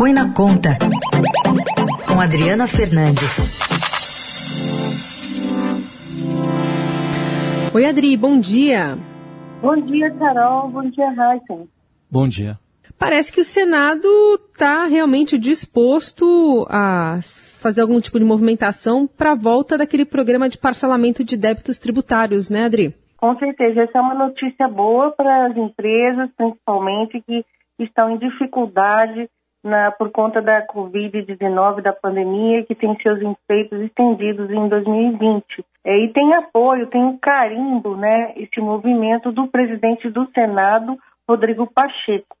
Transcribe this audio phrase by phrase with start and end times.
[0.00, 0.70] Põe na Conta,
[2.08, 3.60] com Adriana Fernandes.
[7.74, 8.96] Oi, Adri, bom dia.
[9.60, 10.70] Bom dia, Carol.
[10.70, 11.68] Bom dia, Raíssa.
[12.10, 12.58] Bom dia.
[12.98, 14.08] Parece que o Senado
[14.50, 17.18] está realmente disposto a
[17.60, 22.48] fazer algum tipo de movimentação para a volta daquele programa de parcelamento de débitos tributários,
[22.48, 22.94] né, Adri?
[23.18, 27.44] Com certeza, essa é uma notícia boa para as empresas, principalmente, que
[27.78, 29.28] estão em dificuldade
[29.62, 35.64] na, por conta da Covid-19, da pandemia, que tem seus efeitos estendidos em 2020.
[35.84, 41.70] É, e tem apoio, tem um carimbo, né, esse movimento do presidente do Senado, Rodrigo
[41.72, 42.36] Pacheco.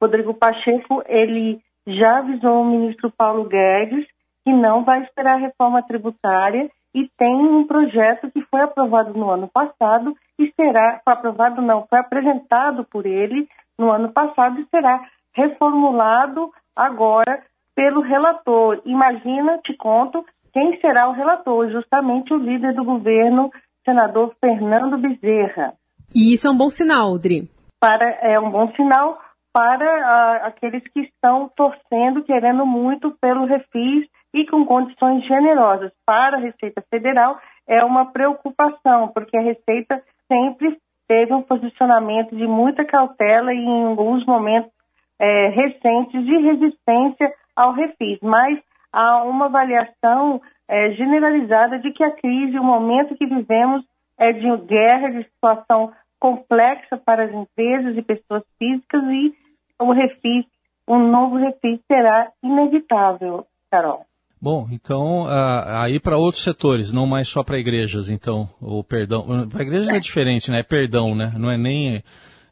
[0.00, 4.06] Rodrigo Pacheco, ele já avisou o ministro Paulo Guedes
[4.44, 9.28] que não vai esperar a reforma tributária e tem um projeto que foi aprovado no
[9.28, 14.66] ano passado e será, foi aprovado não, foi apresentado por ele no ano passado e
[14.66, 15.00] será
[15.36, 17.42] reformulado agora
[17.74, 18.80] pelo relator.
[18.86, 23.50] Imagina, te conto, quem será o relator, justamente o líder do governo,
[23.84, 25.74] senador Fernando Bezerra.
[26.14, 27.48] E isso é um bom sinal, Dri.
[27.78, 29.18] Para, é um bom sinal
[29.52, 35.92] para ah, aqueles que estão torcendo, querendo muito pelo refis e com condições generosas.
[36.04, 37.38] Para a Receita Federal
[37.68, 43.84] é uma preocupação, porque a Receita sempre teve um posicionamento de muita cautela e em
[43.86, 44.70] alguns momentos
[45.18, 48.58] é, recentes de resistência ao refis, mas
[48.92, 53.84] há uma avaliação é, generalizada de que a crise, o momento que vivemos
[54.18, 59.34] é de guerra, de situação complexa para as empresas e pessoas físicas e
[59.78, 60.44] o refis,
[60.88, 64.04] um novo refis será inevitável, Carol.
[64.40, 69.48] Bom, então aí para outros setores, não mais só para igrejas, então, o perdão.
[69.48, 70.60] Para igrejas é diferente, né?
[70.60, 71.32] É perdão, né?
[71.36, 72.02] Não é nem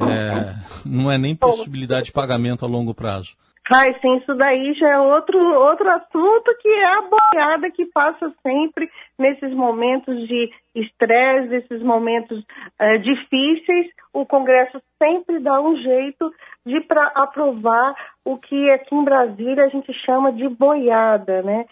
[0.00, 0.54] é,
[0.84, 3.36] não é nem possibilidade de pagamento a longo prazo.
[3.70, 8.32] Ai, sim, isso daí já é outro, outro assunto que é a boiada que passa
[8.42, 12.42] sempre nesses momentos de estresse, nesses momentos
[12.78, 13.88] é, difíceis.
[14.10, 16.32] O Congresso sempre dá um jeito
[16.64, 17.92] de pra, aprovar
[18.24, 21.66] o que aqui em Brasília a gente chama de boiada, né?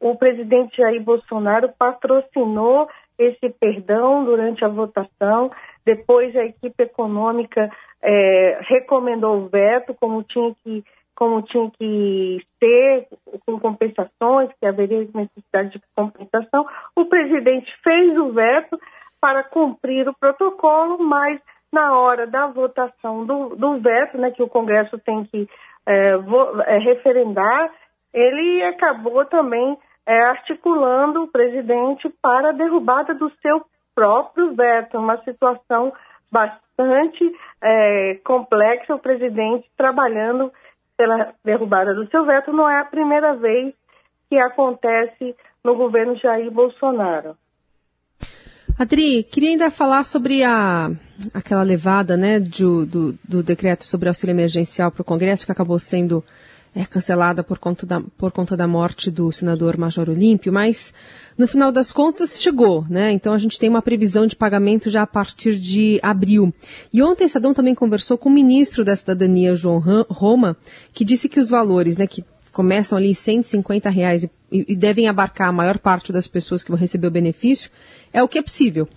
[0.00, 5.50] O presidente Jair Bolsonaro patrocinou esse perdão durante a votação.
[5.84, 7.70] Depois a equipe econômica
[8.02, 10.84] é, recomendou o veto, como tinha que
[11.14, 13.06] como tinha que ser,
[13.46, 16.66] com compensações, que haveria necessidade de compensação.
[16.96, 18.80] O presidente fez o veto
[19.20, 21.40] para cumprir o protocolo, mas
[21.72, 25.48] na hora da votação do, do veto, né, que o Congresso tem que
[25.86, 27.72] é, vo, é, referendar,
[28.12, 33.64] ele acabou também é, articulando o presidente para a derrubada do seu
[33.94, 35.92] próprio veto, uma situação
[36.30, 37.24] bastante
[37.62, 38.94] é, complexa.
[38.94, 40.52] O presidente trabalhando
[40.96, 43.74] pela derrubada do seu veto não é a primeira vez
[44.28, 47.36] que acontece no governo Jair Bolsonaro.
[48.78, 50.90] Adri, queria ainda falar sobre a,
[51.34, 55.78] aquela levada né, do, do, do decreto sobre auxílio emergencial para o Congresso, que acabou
[55.78, 56.24] sendo
[56.74, 60.94] é, cancelada por conta, da, por conta da morte do senador Major Olímpio, mas
[61.36, 63.12] no final das contas chegou, né?
[63.12, 66.52] Então a gente tem uma previsão de pagamento já a partir de abril.
[66.92, 70.56] E ontem o Estadão também conversou com o ministro da Cidadania, João Roma,
[70.94, 75.08] que disse que os valores, né, que começam ali em 150 reais e, e devem
[75.08, 77.70] abarcar a maior parte das pessoas que vão receber o benefício,
[78.12, 78.88] é o que é possível.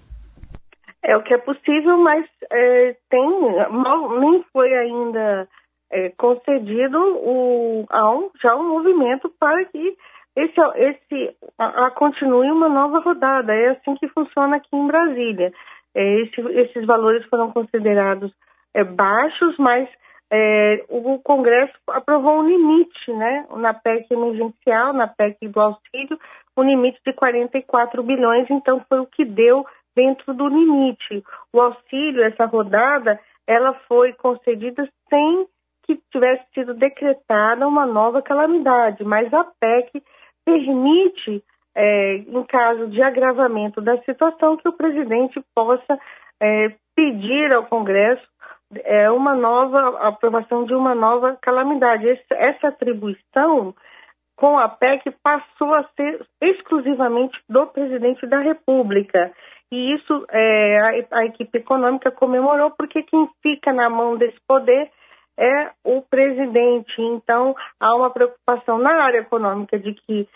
[1.04, 3.30] É o que é possível, mas é, tem,
[3.70, 5.48] mal, nem foi ainda
[5.96, 9.96] é, concedido o, há um, já um movimento para que
[10.36, 13.54] esse, esse a, a continue uma nova rodada.
[13.54, 15.54] É assim que funciona aqui em Brasília.
[15.96, 18.30] É, esse, esses valores foram considerados
[18.74, 19.88] é, baixos, mas
[20.30, 26.20] é, o Congresso aprovou um limite, né, na PEC emergencial, na PEC do auxílio,
[26.58, 31.24] um limite de 44 bilhões, então foi o que deu dentro do limite.
[31.54, 33.18] O auxílio, essa rodada,
[33.48, 35.48] ela foi concedida sem
[35.86, 40.04] que tivesse sido decretada uma nova calamidade, mas a PEC
[40.46, 41.44] permite,
[41.76, 46.00] é, em caso de agravamento da situação, que o presidente possa
[46.42, 48.26] é, pedir ao Congresso
[48.84, 52.08] é, uma nova aprovação de uma nova calamidade.
[52.08, 53.74] Esse, essa atribuição
[54.38, 59.32] com a PEC passou a ser exclusivamente do presidente da República.
[59.72, 64.92] E isso é, a, a equipe econômica comemorou, porque quem fica na mão desse poder
[65.38, 66.94] é o presidente.
[67.00, 70.28] Então, há uma preocupação na área econômica de que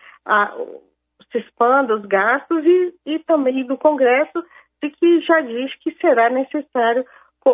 [1.32, 4.44] se expanda os gastos e, e também do Congresso
[4.82, 7.06] de que já diz que será necessário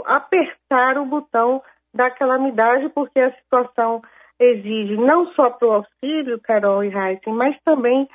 [0.06, 1.62] apertar o botão
[1.94, 4.02] da calamidade, porque a situação
[4.40, 8.08] exige não só para o auxílio, Carol e Heisen, mas também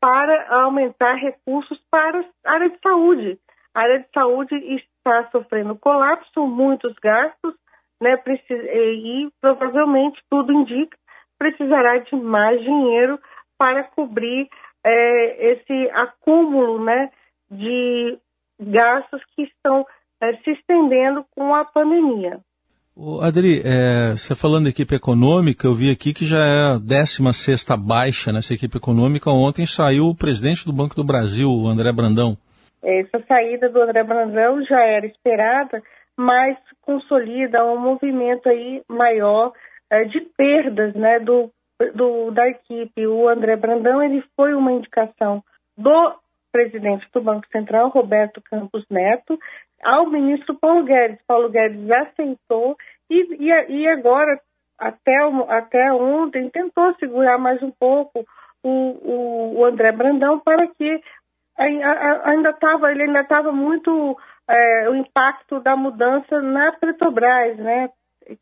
[0.00, 3.38] para aumentar recursos para a área de saúde.
[3.74, 7.54] A área de saúde está sofrendo colapso, muitos gastos,
[8.00, 8.20] né,
[8.50, 10.96] e provavelmente tudo indica
[11.38, 13.18] precisará de mais dinheiro
[13.58, 14.48] para cobrir
[14.84, 17.10] é, esse acúmulo né,
[17.50, 18.18] de
[18.60, 19.84] gastos que estão
[20.20, 22.40] é, se estendendo com a pandemia.
[22.98, 26.78] O Adri, é, você falando da equipe econômica, eu vi aqui que já é a
[26.78, 29.30] 16 baixa nessa equipe econômica.
[29.30, 32.38] Ontem saiu o presidente do Banco do Brasil, o André Brandão.
[32.82, 35.82] Essa saída do André Brandão já era esperada,
[36.16, 39.52] mas consolida um movimento aí maior
[39.90, 41.50] é, de perdas né, do,
[41.94, 43.06] do, da equipe.
[43.06, 45.42] O André Brandão ele foi uma indicação
[45.76, 46.14] do
[46.50, 49.38] presidente do Banco Central, Roberto Campos Neto,
[49.84, 51.20] ao ministro Paulo Guedes.
[51.26, 52.76] Paulo Guedes aceitou
[53.10, 54.40] e, e, e agora,
[54.78, 55.14] até,
[55.48, 58.24] até ontem, tentou segurar mais um pouco
[58.62, 61.00] o, o, o André Brandão para que
[61.58, 64.16] ainda estava, ele ainda estava muito
[64.48, 67.90] é, o impacto da mudança na Petrobras, né?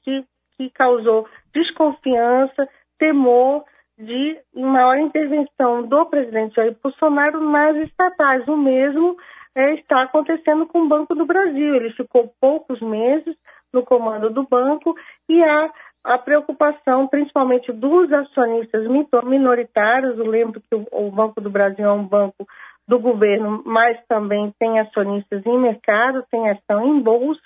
[0.02, 0.24] Que,
[0.56, 2.68] que causou desconfiança,
[2.98, 3.64] temor
[3.98, 8.46] de maior intervenção do presidente Jair Bolsonaro nas estatais.
[8.48, 9.16] O mesmo
[9.54, 11.76] é, está acontecendo com o Banco do Brasil.
[11.76, 13.36] Ele ficou poucos meses
[13.72, 14.94] no comando do banco
[15.28, 15.70] e há
[16.04, 18.86] a preocupação, principalmente dos acionistas
[19.24, 20.18] minoritários.
[20.18, 22.46] Eu lembro que o Banco do Brasil é um banco
[22.86, 27.40] do governo, mas também tem acionistas em mercado, tem ação em bolsa,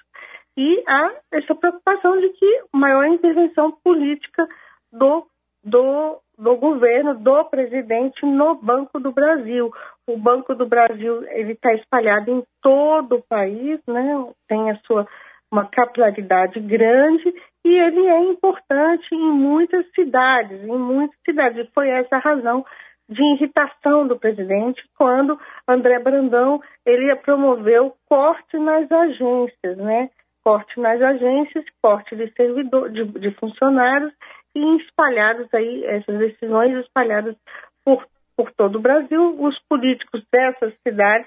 [0.57, 4.49] e há essa preocupação de que maior intervenção política
[4.93, 5.25] do,
[5.63, 9.73] do, do governo, do presidente no Banco do Brasil.
[10.05, 14.27] O Banco do Brasil ele está espalhado em todo o país, né?
[14.49, 15.07] tem a sua
[15.51, 17.33] uma capilaridade grande
[17.65, 21.69] e ele é importante em muitas cidades, em muitas cidades.
[21.75, 22.65] Foi essa a razão
[23.09, 30.11] de irritação do presidente quando André Brandão ele promoveu corte nas agências, né?
[30.45, 34.13] Corte nas agências, corte de servidor, de, de funcionários
[34.55, 37.37] e espalhados aí essas decisões espalhadas
[37.85, 38.07] por
[38.39, 41.27] por todo o Brasil, os políticos dessas cidades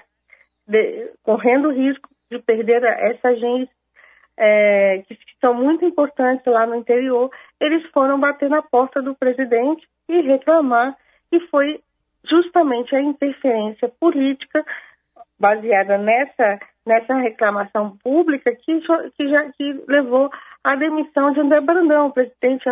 [0.66, 3.74] de, correndo risco de perder essa agência
[4.38, 7.30] é, que são muito importantes lá no interior,
[7.60, 10.96] eles foram bater na porta do presidente e reclamar
[11.32, 11.80] e foi
[12.28, 14.64] justamente a interferência política
[15.38, 20.30] baseada nessa nessa reclamação pública que, que já que levou
[20.64, 22.08] à demissão de André Brandão.
[22.08, 22.64] O presidente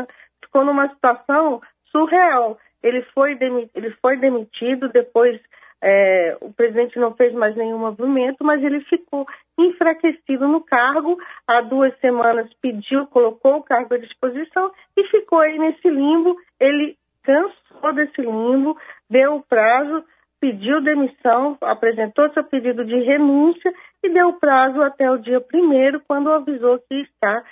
[0.44, 1.60] ficou numa situação
[1.90, 2.58] surreal.
[2.82, 3.38] Ele foi,
[3.74, 5.40] ele foi demitido, depois
[5.82, 9.26] é, o presidente não fez mais nenhum movimento, mas ele ficou
[9.58, 11.18] enfraquecido no cargo.
[11.46, 16.36] Há duas semanas pediu, colocou o cargo à disposição e ficou aí nesse limbo.
[16.58, 16.96] Ele
[17.30, 18.76] cansou desse limbo,
[19.08, 20.04] deu o prazo,
[20.40, 23.72] pediu demissão, apresentou seu pedido de renúncia
[24.02, 27.44] e deu prazo até o dia primeiro, quando avisou que está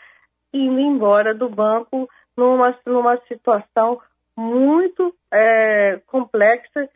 [0.52, 4.00] indo embora do banco numa, numa situação
[4.36, 6.88] muito é, complexa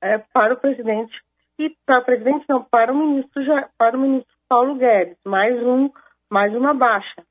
[0.00, 1.16] é, para o presidente
[1.58, 3.42] e para o presidente não para o ministro
[3.76, 5.16] para o ministro Paulo Guedes.
[5.24, 5.90] Mais um
[6.30, 7.24] mais uma baixa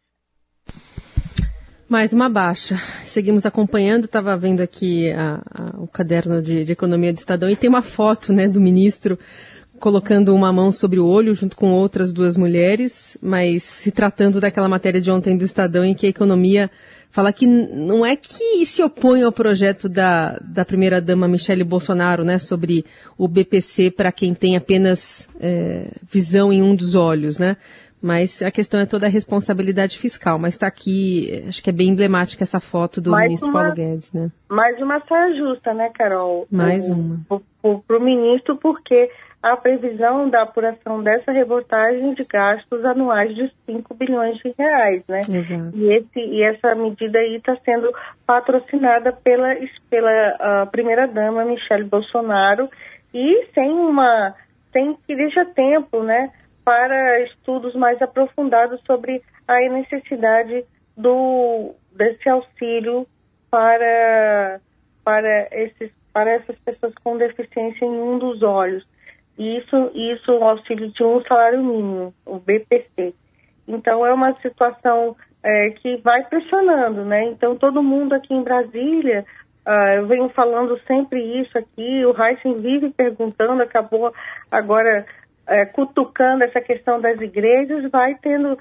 [1.88, 2.80] mais uma baixa.
[3.06, 7.56] Seguimos acompanhando, estava vendo aqui a, a, o caderno de, de, economia do Estadão e
[7.56, 9.18] tem uma foto né, do ministro
[9.80, 14.68] colocando uma mão sobre o olho junto com outras duas mulheres, mas se tratando daquela
[14.68, 16.70] matéria de ontem do Estadão em que a economia
[17.10, 22.38] fala que não é que se opõe ao projeto da, da primeira-dama Michele Bolsonaro, né,
[22.38, 22.86] sobre
[23.18, 27.56] o BPC para quem tem apenas é, visão em um dos olhos, né,
[28.02, 30.38] mas a questão é toda a responsabilidade fiscal.
[30.38, 33.76] Mas está aqui, acho que é bem emblemática essa foto do mais ministro uma, Paulo
[33.76, 34.32] Guedes, né?
[34.50, 36.48] Mais uma saia justa, né, Carol?
[36.52, 37.20] Mais uma.
[37.30, 39.10] Para o ministro, porque
[39.42, 45.20] a previsão da apuração dessa reportagem de gastos anuais de 5 bilhões de reais, né?
[45.20, 45.72] Exato.
[45.76, 47.92] E, esse, e essa medida aí está sendo
[48.26, 49.56] patrocinada pela,
[49.90, 52.70] pela primeira-dama Michele Bolsonaro
[53.14, 54.36] e sem uma...
[54.74, 56.32] sem que deixa tempo, né?
[56.68, 60.66] Para estudos mais aprofundados sobre a necessidade
[60.98, 63.08] do, desse auxílio
[63.50, 64.60] para,
[65.02, 68.86] para, esses, para essas pessoas com deficiência em um dos olhos.
[69.38, 73.14] Isso, isso o auxílio de um salário mínimo, o BPC.
[73.66, 77.30] Então é uma situação é, que vai pressionando, né?
[77.30, 79.26] Então todo mundo aqui em Brasília,
[79.66, 84.14] uh, eu venho falando sempre isso aqui, o Heisen vive perguntando, acabou
[84.52, 85.06] agora
[85.48, 88.58] é, cutucando essa questão das igrejas, vai tendo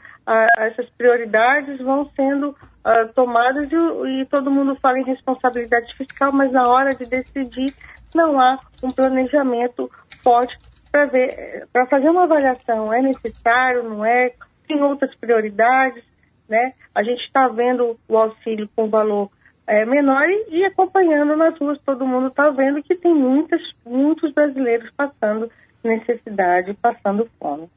[0.59, 3.77] essas prioridades vão sendo uh, tomadas e,
[4.21, 7.73] e todo mundo fala em responsabilidade fiscal, mas na hora de decidir
[8.15, 9.89] não há um planejamento
[10.25, 10.59] forte
[10.91, 12.93] para ver, para fazer uma avaliação.
[12.93, 14.33] É necessário, não é?
[14.67, 16.03] Tem outras prioridades,
[16.49, 16.73] né?
[16.95, 19.31] A gente está vendo o auxílio com valor
[19.67, 24.33] é, menor e, e acompanhando nas ruas, todo mundo está vendo que tem muitas, muitos
[24.33, 25.51] brasileiros passando
[25.87, 27.69] necessidade, passando fome.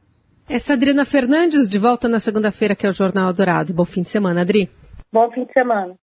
[0.49, 3.73] Essa Adriana Fernandes, de volta na segunda-feira, que é o Jornal Dourado.
[3.73, 4.69] Bom fim de semana, Adri.
[5.11, 5.95] Bom fim de semana.